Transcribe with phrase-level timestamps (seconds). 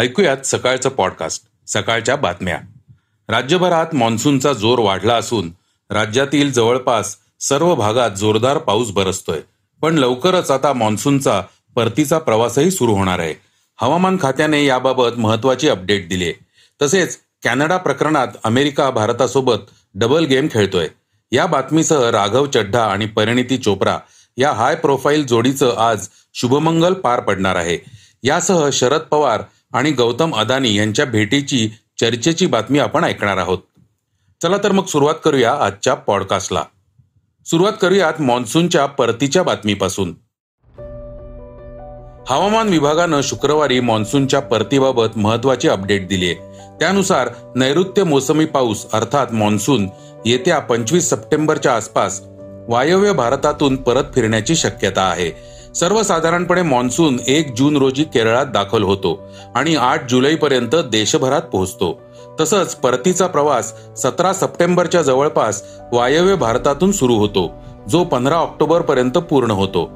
[0.00, 2.58] ऐकूयात सकाळचं पॉडकास्ट सकाळच्या बातम्या.
[3.28, 5.52] राज्यभरात मान्सूनचा जोर वाढला असून
[5.90, 9.40] राज्यातील जवळपास सर्व भागात जोरदार पाऊस बरसतोय.
[9.82, 11.42] पण लवकरच आता मान्सूनचा
[11.76, 13.34] परतीचा प्रवासही सुरू होणार आहे.
[13.80, 16.34] हवामान खात्याने याबाबत महत्वाची अपडेट दिली आहे.
[16.82, 19.56] तसेच कॅनडा प्रकरणात अमेरिका भारतासोबत
[19.94, 20.88] डबल गेम खेळतोय.
[21.32, 23.98] या बातमीसह राघव चड्ढा आणि परिणिती चोप्रा
[24.36, 27.78] या हाय प्रोफाईल जोडीचं आज शुभमंगल पार पडणार आहे.
[28.22, 29.42] यासह शरद पवार
[29.72, 31.68] आणि गौतम अदानी यांच्या भेटीची
[32.00, 33.58] चर्चेची बातमी आपण ऐकणार आहोत.
[34.42, 36.64] चला तर मग सुरुवात करूया आजच्या पॉडकास्टला
[37.46, 40.14] सुरुवात करूयात मान्सूनच्या परतीच्या बातमीपासून.
[42.28, 46.34] हवामान विभागानं शुक्रवारी मान्सूनच्या परतीबाबत महत्वाची अपडेट दिली आहे.
[46.80, 49.88] त्यानुसार नैऋत्य मोसमी पाऊस अर्थात मान्सून
[50.26, 52.20] येत्या पंचवीस सप्टेंबरच्या आसपास
[52.68, 55.59] वायव्य भारतातून परत फिरण्याची शक्यता आहे.
[55.74, 62.00] सर्वसाधारणपणे मान्सून एक जून रोजी केरळात दाखल होतो आणि आठ जुलैपर्यंत देशभरात पोहोचतो.
[62.40, 65.62] तसंच परतीचा प्रवास सतरा सप्टेंबरच्या जवळपास
[65.92, 67.50] वायव्य भारतातून सुरू होतो
[67.88, 69.90] जो पंधरा ऑक्टोबर पर्यंत पूर्ण होतो.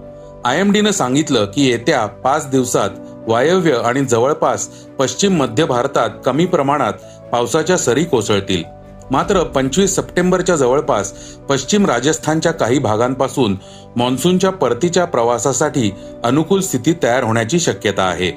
[0.45, 2.91] आय एम डीनं सांगितलं की येत्या पाच दिवसात
[3.29, 4.67] वायव्य आणि जवळपास
[4.99, 6.93] पश्चिम मध्य भारतात कमी प्रमाणात
[7.33, 8.63] पावसाच्या सरी कोसळतील.
[9.11, 11.13] मात्र पंचवीस सप्टेंबरच्या जवळपास
[11.49, 13.57] पश्चिम राजस्थानच्या काही भागांपासून
[13.97, 15.91] मान्सूनच्या परतीच्या प्रवासासाठी
[16.25, 18.33] अनुकूल स्थिती तयार होण्याची शक्यता आहे.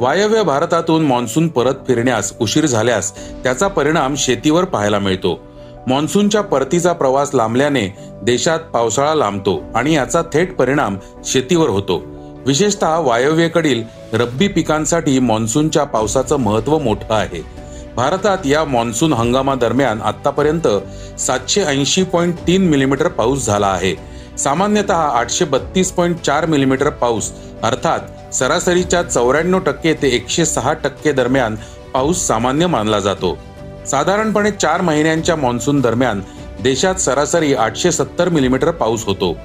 [0.00, 5.40] वायव्य भारतातून मान्सून परत फिरण्यास उशीर झाल्यास त्याचा परिणाम शेतीवर पाहायला मिळतो.
[5.86, 12.02] मान्सूनच्या परतीचा प्रवास लांबल्याने देशात पावसाळा लांबतो आणि याचा थेट परिणाम शेतीवर होतो.
[12.46, 13.82] विशेषतः वायव्येकडील
[14.12, 17.67] रब्बी पिकांसाठी मान्सूनच्या पावसाचं महत्त्व मोठं आहे.
[17.98, 20.66] भारतात या मान्सून हंगामादरम्यान आतापर्यंत
[21.20, 23.94] सातशे ऐंशी पॉईंट तीन मिलीमीटर पाऊस झाला आहे.
[24.38, 27.30] सामान्यतः आठशे बत्तीस पॉईंट चार मिलीमीटर पाऊस
[27.62, 31.56] अर्थात सरासरीच्या चौऱ्याण्णव टक्के ते एकशे सहा टक्के दरम्यान
[31.94, 33.36] पाऊस सामान्य मानला जातो.
[33.86, 36.20] साधारणपणे चार महिन्यांच्या मान्सून दरम्यान
[36.62, 39.36] देशात सरासरी आठशे सत्तर मिलीमीटर पाऊस होतो.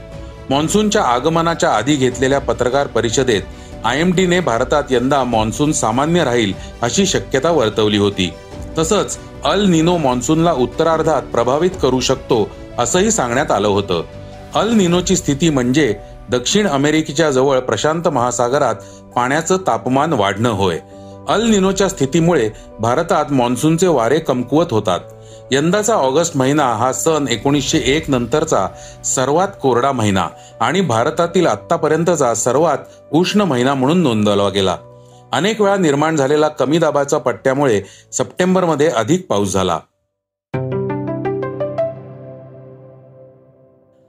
[0.50, 3.42] मान्सूनच्या आगमनाच्या आधी घेतलेल्या पत्रकार परिषदेत
[3.86, 8.34] आय एम डीने भारतात यंदा मान्सून सामान्य राहील अशी शक्यता वर्तवली होती.
[8.78, 14.04] तसंच अल निनो मान्सूनला उत्तरार्धात प्रभावित करू शकतो असंही सांगण्यात आलं होतं.
[14.56, 15.96] अल निनोची स्थिती म्हणजे
[16.32, 18.76] दक्षिण अमेरिकेच्या जवळ प्रशांत महासागरात
[19.16, 20.80] पाण्याचं तापमान वाढणं होय.
[21.30, 22.50] अल निनोच्या स्थितीमुळे
[22.80, 25.00] भारतात मान्सूनचे वारे कमकुवत होतात.
[25.52, 28.68] यंदाचा ऑगस्ट महिना हा सन एकोणीसशे एक नंतरचा
[29.06, 30.28] सर्वात कोरडा महिना
[30.62, 32.78] आणि भारतातील आतापर्यंतचा सर्वात
[33.12, 34.78] उष्ण महिना म्हणून नोंदवला गेला.
[35.32, 37.82] अनेक वेळा निर्माण झालेला कमी दाबाच्या पट्ट्यामुळे
[38.14, 39.80] सप्टेंबरमध्ये अधिक पाऊस झाला.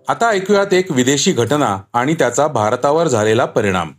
[0.08, 3.90] आता ऐकूयात एक विदेशी घटना आणि त्याचा भारतावर झालेला परिणाम.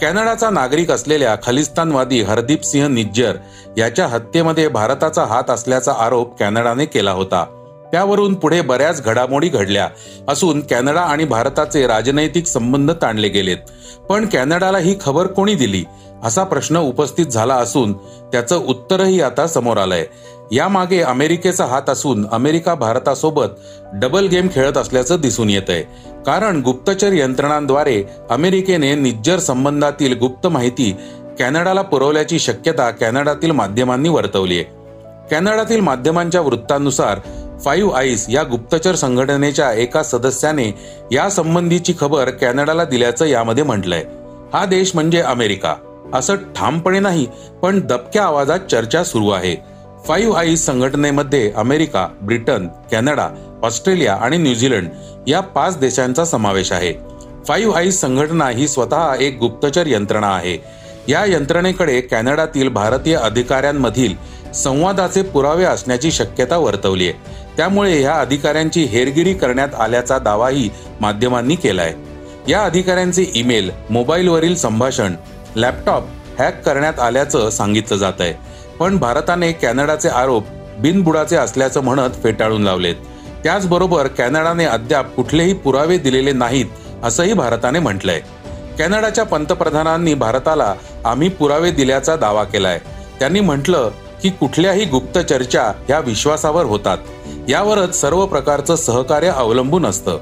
[0.00, 3.36] कॅनडाचा नागरिक असलेल्या खलिस्तानवादी हरदीप सिंह निज्जर
[3.76, 7.55] याच्या हत्येमध्ये भारताचा हात असल्याचा आरोप कॅनडाने केला होता.
[7.92, 9.88] त्यावरून पुढे बऱ्याच घडामोडी घडल्या
[10.28, 13.56] असून कॅनडा आणि भारताचे राजनैतिक संबंध ताणले गेलेत.
[14.08, 15.84] पण कॅनडाला ही खबर कोणी दिली?
[16.24, 17.92] असा प्रश्न उपस्थित झाला असून
[18.32, 20.06] त्याचं उत्तरही आता समोर आलंय.
[20.52, 23.46] यामागे अमेरिकेचा हात असून अमेरिका भारतासोबत
[23.92, 25.82] डबल गेम खेळत असल्याचं दिसून येत आहे
[26.26, 30.96] कारण गुप्तचर यंत्रणांद्वारे अमेरिकेने निज्जर संबंधातील गुप्त माहिती
[31.38, 34.64] कॅनडाला पुरवल्याची शक्यता कॅनडातील माध्यमांनी वर्तवली आहे
[35.30, 37.18] कॅनडातील माध्यमांच्या वृत्तानुसार
[37.64, 40.74] फाईव्ह आईस या गुप्तचर संघटनेच्या एका सदस्याने
[41.12, 44.04] या संबंधीची खबर कॅनडाला दिल्याचं यामध्ये म्हटलंय.
[44.52, 45.74] हा देश म्हणजे अमेरिका.
[46.14, 47.26] असं ठामपणे नाही
[47.62, 49.56] पण दबक्या आवाजात चर्चा सुरू आहे.
[50.04, 53.28] फाईव्ह आईस संघटनेमध्ये अमेरिका ब्रिटन कॅनडा
[53.62, 54.88] ऑस्ट्रेलिया आणि न्यूझीलंड
[55.26, 56.92] या पाच देशांचा समावेश आहे.
[57.48, 60.58] फाईव्ह आईस संघटना ही स्वतः एक गुप्तचर यंत्रणा आहे.
[61.08, 64.14] या यंत्रणेकडे कॅनडातील भारतीय अधिकाऱ्यांमधील
[64.52, 70.68] संवादाचे पुरावे असण्याची शक्यता वर्तवली आहे त्यामुळे या अधिकाऱ्यांची हेरगिरी करण्यात आल्याचा दावाही
[71.00, 71.94] माध्यमांनी केलाय.
[72.48, 75.14] या अधिकाऱ्यांचे ईमेल मोबाईलवरील संभाषण
[75.56, 76.04] लॅपटॉप
[76.38, 78.32] हॅक करण्यात आल्याचं सांगितलं जात आहे
[78.78, 80.44] पण भारताने कॅनडाचे आरोप
[80.78, 82.94] बिनबुडाचे असल्याचं म्हणत फेटाळून लावलेत.
[83.44, 86.66] त्याचबरोबर कॅनडाने अद्याप कुठलेही पुरावे दिलेले नाहीत
[87.02, 88.20] असंही भारताने म्हटलंय.
[88.78, 90.74] कॅनडाच्या पंतप्रधानांनी भारताला
[91.04, 92.78] आम्ही पुरावे दिल्याचा दावा केलाय.
[93.18, 93.90] त्यांनी म्हटलं
[94.22, 96.98] की कुठल्याही गुप्त चर्चा ह्या विश्वासावर होतात.
[97.48, 100.18] यावरच सर्व प्रकारचं सहकार्य अवलंबून असतं.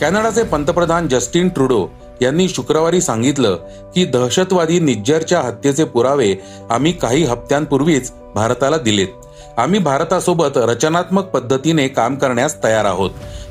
[0.00, 1.88] कॅनडाचे पंतप्रधान जस्टिन ट्रुडो
[2.22, 3.56] यांनी शुक्रवारी सांगितलं
[3.94, 6.34] की दहशतवादी निज्जरच्या हत्येचे पुरावे
[6.70, 9.08] आम्ही काही हप्त्यांपूर्वीच भारताला दिलेत.
[9.56, 13.10] आम्ही भारतासोबत रचनात्मक पद्धतीने काम करण्यास तयार आहोत.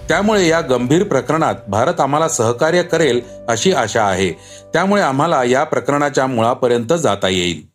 [0.10, 4.32] त्यामुळे या गंभीर प्रकरणात भारत आम्हाला सहकार्य करेल अशी आशा आहे.
[4.74, 7.71] त्यामुळे आम्हाला या प्रकरणाच्या मुळापर्यंत जाता येईल.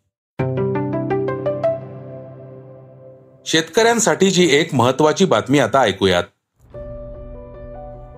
[3.46, 6.22] शेतकऱ्यांसाठीची एक महत्वाची बातमी आता ऐकूयात.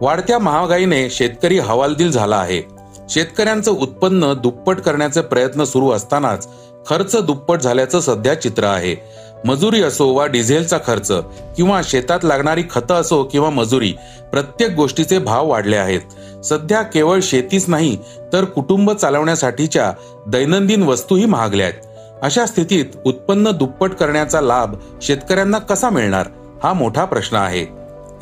[0.01, 2.63] वाढत्या महागाईने शेतकरी हवालदिल झाला आहे.
[3.11, 6.49] शेतकऱ्यांचं उत्पन्न दुप्पट करण्याचे प्रयत्न सुरू असतानाच
[6.87, 8.97] खर्च दुप्पट झाल्याचं सध्या चित्र आहे.
[9.45, 11.13] मजुरी असो वा डिझेलचा खर्च
[11.57, 13.93] किंवा शेतात लागणारी खतं असो किंवा मजुरी
[14.33, 16.45] प्रत्येक गोष्टीचे भाव वाढले आहेत.
[16.45, 17.97] सध्या केवळ शेतीच नाही
[18.33, 19.93] तर कुटुंब चालवण्यासाठीच्या
[20.27, 21.88] दैनंदिन वस्तूही महागल्या आहेत.
[22.23, 26.27] अशा स्थितीत उत्पन्न दुप्पट करण्याचा लाभ शेतकऱ्यांना कसा मिळणार?
[26.63, 27.67] हा मोठा प्रश्न आहे.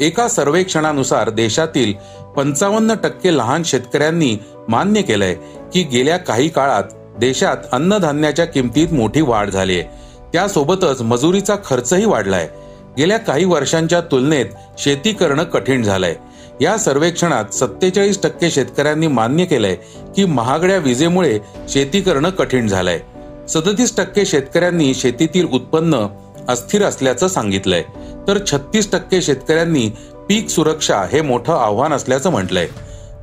[0.00, 1.92] एका सर्वेक्षणानुसार देशातील
[2.36, 4.36] पंचावन्न टक्के लहान शेतकऱ्यांनी
[4.68, 5.34] मान्य केलंय
[5.74, 6.82] की गेल्या काही काळात
[7.18, 9.88] देशात अन्नधान्याच्या किमतीत मोठी वाढ झाली आहे
[10.32, 12.48] त्यासोबतच मजुरीचा खर्चही वाढलाय.
[12.98, 14.46] गेल्या काही वर्षांच्या तुलनेत
[14.78, 16.14] शेती करणं कठीण झालंय.
[16.60, 19.74] या सर्वेक्षणात सत्तेचाळीस टक्के शेतकऱ्यांनी मान्य केलंय
[20.16, 21.38] की महागड्या विजेमुळे
[21.68, 23.00] शेती करणं कठीण झालंय.
[23.48, 26.06] सदतीस टक्के शेतकऱ्यांनी शेतीतील उत्पन्न
[26.48, 27.82] अस्थिर असल्याचं सांगितलंय.
[28.28, 29.90] तर छत्तीस टक्के शेतकऱ्यांनी
[30.28, 32.68] पीक सुरक्षा हे मोठं आव्हान असल्याचं म्हटलंय.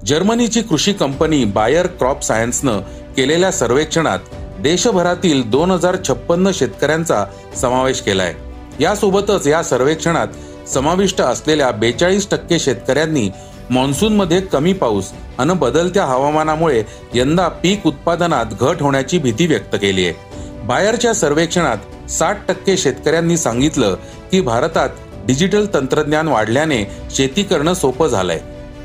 [0.05, 2.79] जर्मनीची कृषी कंपनी बायर क्रॉप सायन्सनं
[3.17, 4.19] केलेल्या सर्वेक्षणात
[4.59, 7.25] देशभरातील दोन हजार छप्पन्न शेतकऱ्यांचा
[7.57, 8.33] समावेश केलाय.
[8.79, 10.27] यासोबतच या सर्वेक्षणात
[10.69, 13.29] समाविष्ट असलेल्या बेचाळीस टक्के शेतकऱ्यांनी
[13.69, 16.83] मान्सूनमध्ये कमी पाऊस आणि बदलत्या हवामानामुळे
[17.13, 23.95] यंदा पीक उत्पादनात घट होण्याची भीती व्यक्त केली आहे बायरच्या सर्वेक्षणात साठ टक्के शेतकऱ्यांनी सांगितलं
[24.31, 24.89] की भारतात
[25.27, 26.83] डिजिटल तंत्रज्ञान वाढल्याने
[27.15, 28.39] शेती करणं सोपं झालंय.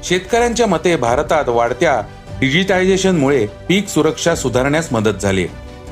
[0.05, 2.01] शेतकऱ्यांच्या मते भारतात वाढत्या
[2.41, 5.47] डिजिटायझेशनमुळे पीक सुरक्षा सुधारण्यास मदत झाली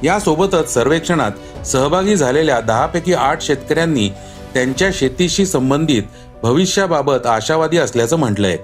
[0.05, 4.09] यासोबतच सर्वेक्षणात सहभागी झालेल्या दहापैकी आठ शेतकऱ्यांनी
[4.55, 6.03] त्यांच्या शेतीशी संबंधित
[6.43, 8.56] भविष्याबाबत आशावादी असल्याचं म्हटलंय.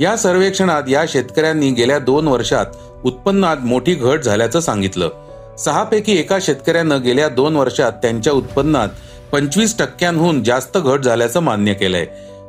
[0.00, 2.66] या सर्वेक्षणात या शेतकऱ्यांनी गेल्या दोन वर्षात
[3.04, 5.08] उत्पन्नात मोठी घट झाल्याचं सांगितलं.
[5.58, 8.88] सहापैकी एका शेतकऱ्यानं गेल्या दोन वर्षात त्यांच्या उत्पन्नात
[9.32, 12.04] पंचवीस टक्क्यांहून जास्त घट झाल्याचं मान्य केलंय.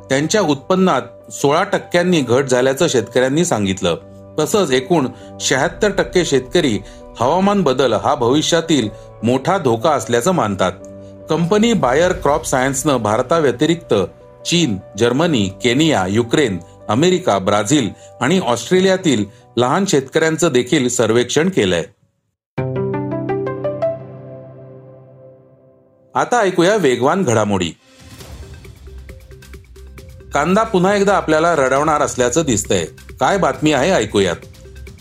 [0.08, 3.96] त्यांच्या उत्पन्नात सोळा टक्क्यांनी घट झाल्याचं शेतकऱ्यांनी सांगितलं.
[4.38, 5.08] तसंच एकूण
[5.40, 6.78] शहात्तर टक्के शेतकरी
[7.20, 8.88] हवामान बदल हा भविष्यातील
[9.22, 10.72] मोठा धोका असल्याचं मानतात.
[11.30, 13.94] कंपनी बायर क्रॉप सायन्सनं भारताव्यतिरिक्त
[14.46, 16.58] चीन Germany Kenya Ukraine
[16.88, 17.88] America Brazil
[18.20, 19.24] आणि ऑस्ट्रेलियातील
[19.56, 21.84] लहान शेतकऱ्यांचं देखील सर्वेक्षण केलंय.
[26.14, 27.70] आता ऐकूया वेगवान घडामोडी.
[30.34, 32.84] कांदा पुन्हा एकदा आपल्याला रडवणार असल्याचं दिसतंय.
[33.20, 34.36] काय बातमी आहे ऐकूयात.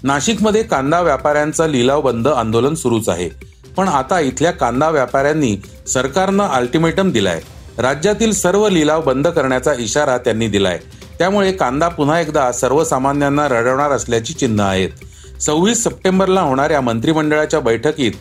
[0.03, 3.29] नाशिकमध्ये कांदा व्यापाऱ्यांचा लिलाव बंद आंदोलन सुरूच आहे.
[3.77, 5.57] पण आता इथल्या कांदा व्यापाऱ्यांनी
[5.87, 7.41] सरकारनं अल्टिमेटम दिलाय.
[7.77, 10.79] राज्यातील सर्व लिलाव बंद करण्याचा इशारा त्यांनी दिलाय.
[11.21, 14.89] त्यामुळे कांदा पुन्हा एकदा सर्वसामान्यांना रडवणार असल्याची चिन्ह आहेत.
[15.41, 18.11] सव्वीस सप्टेंबरला होणाऱ्या मंत्रिमंडळाच्या बैठकीत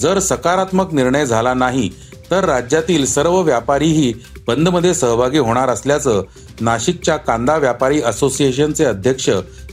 [0.00, 1.88] जर सकारात्मक निर्णय झाला नाही
[2.30, 4.12] तर राज्यातील सर्व व्यापारीही
[4.46, 6.22] बंदमध्ये सहभागी होणार असल्याचं
[6.60, 9.30] नाशिकच्या कांदा व्यापारी असोसिएशनचे अध्यक्ष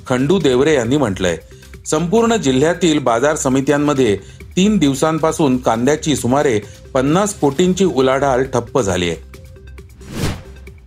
[0.07, 1.37] खंडू देवरे यांनी म्हटलंय.
[1.85, 4.15] संपूर्ण जिल्ह्यातील बाजार समित्यांमध्ये
[4.57, 6.59] तीन दिवसांपासून कांद्याची सुमारे
[6.93, 9.30] पन्नास कोटींची उलाढाल ठप्प झाली आहे.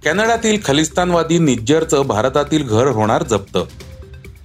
[0.05, 3.59] कॅनडातील खलिस्तानवादी निज्जरचं भारतातील घर होणार जप्त.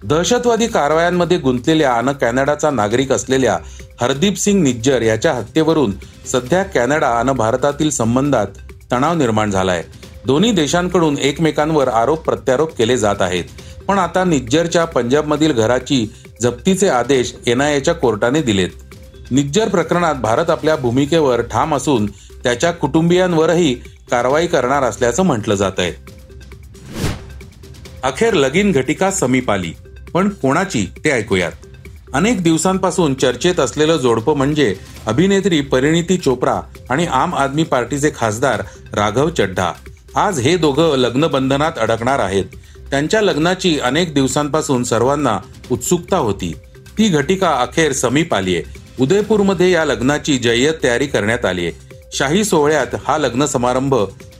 [0.03, 3.57] दहशतवादी कारवायांमध्ये गुंतलेल्या आणि कॅनडाचा नागरिक असलेल्या
[4.01, 5.93] हरदीप सिंग निज्जर याच्या हत्येवरून
[6.31, 8.47] सध्या कॅनडा आणि भारतातील संबंधात
[8.91, 9.83] तणाव निर्माण झालाय.
[10.25, 13.43] दोन्ही देशांकडून एकमेकांवर आरोप प्रत्यारोप केले जात आहेत.
[13.87, 18.69] पण आता निज्जरच्या पंजाबमधील घराची जप्तीचे आदेश एनआयएच्या कोर्टाने दिलेत.
[19.31, 22.05] निज्जर प्रकरणात भारत आपल्या भूमिकेवर ठाम असून
[22.43, 23.75] त्याच्या कुटुंबियांवरही
[24.11, 25.91] कारवाई करणार असल्याचं म्हटलं जात आहे.
[28.03, 29.73] अखेर लगीन घटिका समीप आली
[30.13, 31.51] पण कोणाची ते ऐकूयात.
[32.13, 34.75] अनेक दिवसांपासून चर्चेत असलेलं जोडपं म्हणजे
[35.05, 38.63] अभिनेत्री परिणिती चोप्रा आणि आम आदमी पार्टीचे खासदार
[38.93, 39.71] राघव चड्ढा.
[40.15, 42.45] आज हे दोघं लग्नबंधनात अडकणार आहेत.
[42.91, 45.37] त्यांच्या लग्नाची अनेक दिवसांपासून सर्वांना
[45.71, 46.53] उत्सुकता होती.
[46.97, 48.57] ती घटिका अखेर समीप आलीये.
[48.57, 53.95] आहे उदयपूरमध्ये या लग्नाची जय्यत तयारी करण्यात आली आहे शाही सोहळ्यात हा लग्न समारंभ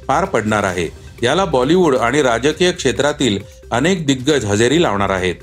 [0.07, 0.89] पार पडणार आहे.
[1.23, 3.39] याला बॉलिवूड आणि राजकीय क्षेत्रातील
[3.71, 5.35] अनेक दिग्गज हजेरी लावणार आहेत.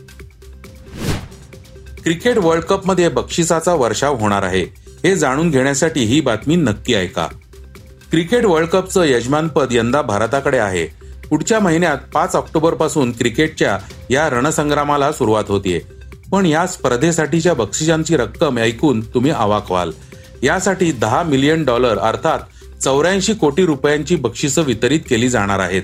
[2.04, 4.62] क्रिकेट वर्ल्ड कपमध्ये बक्षिसाचा वर्षाव होणार आहे.
[5.04, 7.26] हे जाणून घेण्यासाठी ही बातमी नक्की ऐका.
[8.11, 10.87] क्रिकेट वर्ल्ड कपचं यजमानपद यंदा भारताकडे आहे.
[11.28, 13.78] पुढच्या महिन्यात पाच ऑक्टोबरपासून क्रिकेटच्या
[14.11, 15.80] या रणसंग्रामाला सुरुवात होतीये.
[16.33, 19.90] पण या स्पर्धेसाठीच्या बक्षिसांची रक्कम ऐकून तुम्ही अवाक व्हाल
[20.43, 22.38] यासाठी दहा मिलियन डॉलर अर्थात
[22.83, 25.83] चौऱ्याऐंशी कोटी रुपयांची बक्षिसं वितरित केली जाणार आहेत.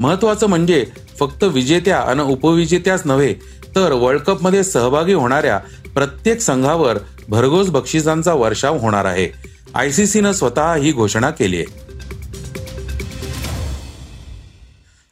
[0.00, 0.86] महत्वाचं म्हणजे
[1.20, 3.34] फक्त विजेत्या आणि उपविजेत्याच नव्हे
[3.76, 5.58] तर वर्ल्ड कपमध्ये सहभागी होणाऱ्या
[5.94, 9.28] प्रत्येक संघावर भरघोस बक्षिसांचा वर्षाव होणार आहे.
[9.74, 11.84] आय सी सीनं स्वतः ही घोषणा केली आहे.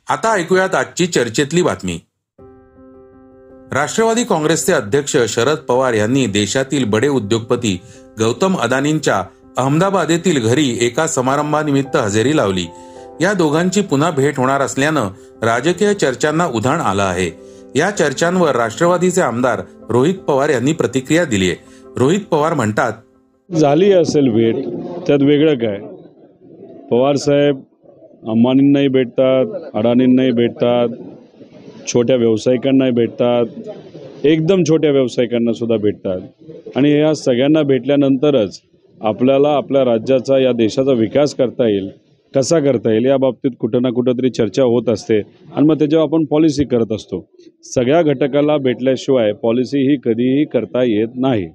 [0.09, 2.01] आता ऐकूयात आजची चर्चेतली बातमी.
[3.75, 7.75] राष्ट्रवादी काँग्रेसचे अध्यक्ष शरद पवार यांनी देशातील बडे उद्योगपती
[8.19, 9.23] गौतम अदानींच्या
[9.57, 12.67] अहमदाबाद येथील घरी एका समारंभानिमित्त हजेरी लावली.
[13.21, 15.09] या दोघांची पुन्हा भेट होणार असल्यानं
[15.43, 17.31] राजकीय चर्चांना उधाण आलं आहे.
[17.77, 19.61] या चर्चांवर राष्ट्रवादीचे आमदार
[19.91, 21.57] रोहित पवार यांनी प्रतिक्रिया दिली आहे.
[21.97, 22.93] रोहित पवार म्हणतात
[23.51, 24.57] झाली असेल भेट
[25.07, 25.79] त्यात वेगळं काय?
[26.91, 27.61] पवार साहेब
[28.29, 30.89] अंबानींनाही भेटतात अडाणींनाही भेटतात
[31.87, 33.47] छोट्या व्यावसायिकांनाही भेटतात.
[34.27, 36.21] एकदम छोट्या व्यावसायिकांना सुद्धा भेटतात.
[36.77, 38.61] आणि या सगळ्यांना भेटल्यानंतरच
[39.01, 41.91] आपल्याला आपल्या राज्याचा या देशाचा विकास करता येईल.
[42.35, 43.05] कसा करता येईल?
[43.05, 45.21] या बाबतीत कुठं ना कुठं तरी चर्चा होत असते.
[45.57, 47.29] आणि मग त्याच्यावर आपण पॉलिसी करत असतो.
[47.65, 51.49] सगळ्या घटकाला भेटल्याशिवाय पॉलिसी ही कधीही करता येत नाही.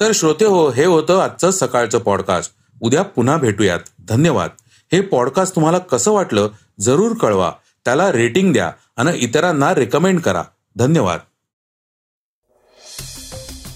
[0.00, 3.80] तर श्रोते हो हे होतं आजचं सकाळचं पॉडकास्ट उद्या पुन्हा भेटूयात.
[4.08, 4.50] धन्यवाद.
[4.92, 6.48] हे पॉडकास्ट तुम्हाला कसं वाटलं?
[6.80, 7.52] जरूर कळवा.
[7.86, 10.42] त्याला रेटिंग द्या आणि इतरांना रेकमेंड करा.
[10.76, 11.18] धन्यवाद.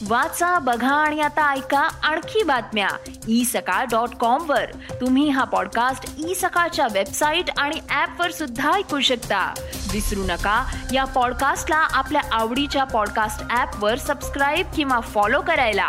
[0.08, 2.88] वाचा बघा आणि आता ऐका आणखी बातम्या.
[3.28, 4.64] ई सकाळ डॉट कॉम वर.
[5.00, 9.54] तुम्ही हा पॉडकास्ट ई सकाळच्या वेबसाईट आणि ऍप वर सुद्धा ऐकू शकता.
[9.92, 15.88] विसरू नका या पॉडकास्टला आपल्या आवडीच्या पॉडकास्ट ऍप वर सबस्क्राईब किंवा फॉलो करायला.